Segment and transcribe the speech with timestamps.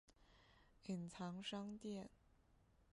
[0.87, 2.09] 隐藏商店